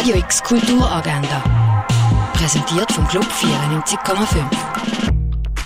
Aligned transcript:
Radio 0.00 0.16
X 0.16 0.42
Kulturagenda. 0.42 1.44
Präsentiert 2.32 2.90
vom 2.90 3.06
Club 3.06 3.26
94,5. 3.26 4.46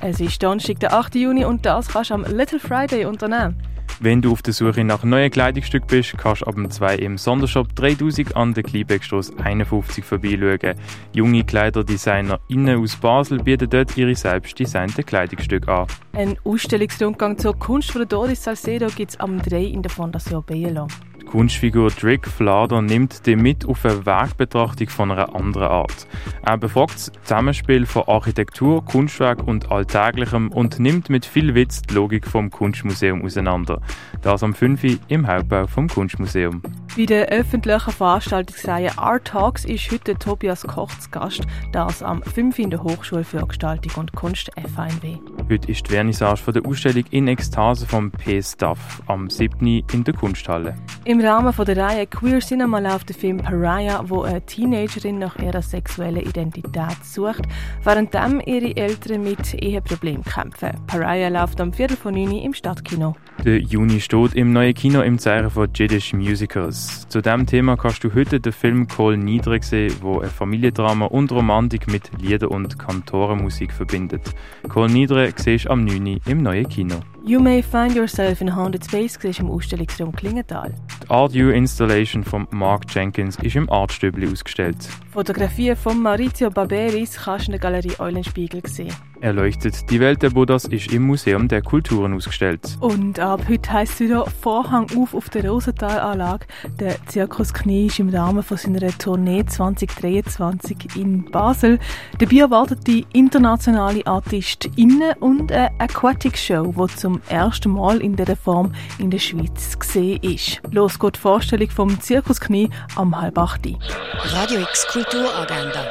Es 0.00 0.20
ist 0.20 0.42
Donnerstag, 0.42 0.80
der 0.80 0.94
8. 0.94 1.16
Juni 1.16 1.44
und 1.44 1.66
das 1.66 1.88
kannst 1.88 2.08
du 2.08 2.14
am 2.14 2.24
Little 2.24 2.58
Friday 2.58 3.04
unternehmen. 3.04 3.62
Wenn 4.00 4.22
du 4.22 4.32
auf 4.32 4.40
der 4.40 4.54
Suche 4.54 4.84
nach 4.84 5.04
neuen 5.04 5.30
Kleidungsstücken 5.30 5.86
bist, 5.86 6.16
kannst 6.16 6.40
du 6.40 6.46
ab 6.46 6.54
dem 6.54 6.70
2 6.70 6.96
im 6.96 7.18
Sondershop 7.18 7.76
3000 7.76 8.34
an 8.34 8.54
der 8.54 8.62
Kleinbeckstrasse 8.62 9.34
51 9.36 10.02
vorbeischauen. 10.02 10.76
Junge 11.12 11.44
KleiderdesignerInnen 11.44 12.82
aus 12.82 12.96
Basel 12.96 13.36
bieten 13.36 13.68
dort 13.68 13.94
ihre 13.98 14.14
selbst 14.14 14.58
designten 14.58 15.04
Kleidungsstücke 15.04 15.70
an. 15.70 15.86
Ein 16.14 16.38
Ausstellungsrundgang 16.42 17.36
zur 17.36 17.58
Kunst 17.58 17.92
von 17.92 18.08
Doris 18.08 18.42
Salcedo 18.42 18.86
gibt 18.86 19.10
es 19.10 19.20
am 19.20 19.42
3 19.42 19.62
in 19.62 19.82
der 19.82 19.90
Fondation 19.90 20.42
Bielo. 20.42 20.88
Die 21.32 21.38
Kunstfigur 21.38 21.90
Drick 21.90 22.28
Flader 22.28 22.82
nimmt 22.82 23.26
dich 23.26 23.38
mit 23.38 23.64
auf 23.64 23.86
eine 23.86 24.04
Wegbetrachtung 24.04 24.90
von 24.90 25.10
einer 25.12 25.34
anderen 25.34 25.68
Art. 25.68 26.06
Er 26.44 26.58
befragt 26.58 26.94
das 26.94 27.12
Zusammenspiel 27.22 27.86
von 27.86 28.02
Architektur, 28.06 28.84
Kunstwerk 28.84 29.42
und 29.42 29.72
Alltäglichem 29.72 30.52
und 30.52 30.78
nimmt 30.78 31.08
mit 31.08 31.24
viel 31.24 31.54
Witz 31.54 31.80
die 31.80 31.94
Logik 31.94 32.26
vom 32.26 32.50
Kunstmuseum 32.50 33.24
auseinander. 33.24 33.80
Das 34.20 34.42
am 34.42 34.52
5. 34.52 34.84
Uhr 34.84 34.98
im 35.08 35.26
Hauptbau 35.26 35.66
vom 35.66 35.88
Kunstmuseum. 35.88 36.60
Bei 36.94 37.06
der 37.06 37.28
öffentlichen 37.28 37.90
Veranstaltungsreihe 37.90 38.98
Art 38.98 39.28
Talks 39.28 39.64
ist 39.64 39.90
heute 39.90 40.14
Tobias 40.14 40.62
Koch 40.62 40.90
zu 40.98 41.08
Gast, 41.08 41.40
das 41.72 42.02
am 42.02 42.22
5. 42.22 42.58
in 42.58 42.68
der 42.68 42.82
Hochschule 42.82 43.24
für 43.24 43.46
Gestaltung 43.46 43.92
und 43.96 44.12
Kunst 44.12 44.50
FANW. 44.74 45.16
Heute 45.48 45.70
ist 45.70 45.86
die 45.86 45.92
Vernissage 45.92 46.42
von 46.42 46.52
der 46.52 46.66
Ausstellung 46.66 47.04
In 47.10 47.28
Ekstase 47.28 47.86
vom 47.86 48.10
P-Stuff 48.10 49.02
am 49.06 49.30
7. 49.30 49.82
in 49.90 50.04
der 50.04 50.12
Kunsthalle. 50.12 50.74
Im 51.06 51.22
Rahmen 51.22 51.54
von 51.54 51.64
der 51.64 51.78
Reihe 51.78 52.06
Queer 52.06 52.40
Cinema 52.40 52.78
läuft 52.78 53.08
der 53.08 53.16
Film 53.16 53.38
Pariah, 53.38 54.04
wo 54.08 54.22
eine 54.22 54.44
Teenagerin 54.44 55.18
nach 55.18 55.38
ihrer 55.38 55.62
sexuellen 55.62 56.26
Identität 56.26 57.02
sucht, 57.04 57.44
während 57.84 58.14
ihre 58.14 58.76
Eltern 58.76 59.24
mit 59.24 59.54
Eheproblemen 59.54 60.24
kämpfen. 60.24 60.72
Pariah 60.88 61.30
läuft 61.30 61.58
am 61.58 61.72
Viertel 61.72 61.96
von 61.96 62.12
9 62.12 62.32
im 62.32 62.52
Stadtkino. 62.52 63.16
Der 63.44 63.58
Juni 63.58 63.98
steht 63.98 64.34
im 64.34 64.52
neuen 64.52 64.74
Kino 64.74 65.00
im 65.00 65.18
Zeichen 65.18 65.48
von 65.48 65.68
Jiddisch 65.72 66.12
Musicals. 66.12 66.81
Zu 67.08 67.20
diesem 67.20 67.46
Thema 67.46 67.76
kannst 67.76 68.02
du 68.04 68.14
heute 68.14 68.40
den 68.40 68.52
Film 68.52 68.88
Kohl 68.88 69.16
Niedre 69.16 69.62
sehen, 69.62 69.94
wo 70.00 70.20
ein 70.20 70.30
Familiendrama 70.30 71.06
und 71.06 71.30
Romantik 71.30 71.86
mit 71.86 72.10
Lieder 72.20 72.50
und 72.50 72.78
Kantorenmusik 72.78 73.72
verbindet. 73.72 74.34
Kohl 74.68 74.88
Niedre 74.88 75.32
siehst 75.36 75.66
du 75.66 75.70
am 75.70 75.84
9. 75.84 76.20
im 76.26 76.42
neuen 76.42 76.68
Kino. 76.68 77.00
You 77.24 77.38
May 77.38 77.62
Find 77.62 77.94
Yourself 77.94 78.40
in 78.40 78.48
a 78.48 78.56
Haunted 78.56 78.84
Space 78.84 79.16
siehst 79.20 79.38
im 79.38 79.48
Ausstellungsraum 79.48 80.10
Klingenthal. 80.10 80.74
Die 81.04 81.08
Art 81.08 81.32
U 81.36 81.50
Installation 81.50 82.24
von 82.24 82.48
Mark 82.50 82.92
Jenkins 82.92 83.36
ist 83.36 83.54
im 83.54 83.70
Artstübli 83.70 84.28
ausgestellt. 84.28 84.76
Fotografien 85.12 85.76
von 85.76 86.02
Maurizio 86.02 86.50
Barberis 86.50 87.16
kannst 87.24 87.46
du 87.46 87.52
in 87.52 87.52
der 87.52 87.60
Galerie 87.60 87.94
Eulenspiegel 88.00 88.66
sehen. 88.66 88.92
Erleuchtet 89.20 89.88
die 89.88 90.00
Welt 90.00 90.20
der 90.22 90.30
Buddhas 90.30 90.64
ist 90.64 90.92
im 90.92 91.02
Museum 91.02 91.46
der 91.46 91.62
Kulturen 91.62 92.12
ausgestellt. 92.12 92.76
Und 92.80 93.20
ab 93.20 93.42
heute 93.48 93.72
heisst 93.72 93.92
es 93.92 94.00
wieder 94.00 94.26
Vorhang 94.26 94.88
auf 94.96 95.14
auf 95.14 95.30
der 95.30 95.48
Rosenthalanlage. 95.48 96.46
Der 96.80 96.96
Zirkus 97.06 97.54
Knie 97.54 97.86
ist 97.86 98.00
im 98.00 98.08
Rahmen 98.08 98.42
von 98.42 98.56
seiner 98.56 98.88
Tournee 98.98 99.44
2023 99.44 100.96
in 100.96 101.30
Basel. 101.30 101.78
Dabei 102.18 102.38
erwartet 102.38 102.84
die 102.88 103.06
internationale 103.12 104.04
ArtistInnen 104.04 105.12
und 105.20 105.52
eine 105.52 105.70
Aquatic 105.78 106.36
Show, 106.36 106.74
die 106.76 106.96
zum 106.96 107.11
zum 107.12 107.22
ersten 107.28 107.72
Mal 107.72 108.00
in 108.00 108.16
dieser 108.16 108.36
Form 108.36 108.72
in 108.98 109.10
der 109.10 109.18
Schweiz 109.18 109.78
gesehen 109.78 110.18
ist. 110.22 110.60
Los 110.70 110.98
geht 110.98 111.16
die 111.16 111.20
Vorstellung 111.20 111.68
vom 111.70 112.00
Zirkusknie 112.00 112.70
am 112.96 113.20
halb 113.20 113.36
acht. 113.38 113.66
Radio 113.66 114.60
X 114.60 114.86
Kulturagenda. 114.88 115.84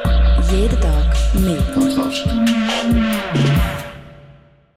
Jeden 0.50 0.80
Tag 0.80 1.14
mehr. 1.34 1.62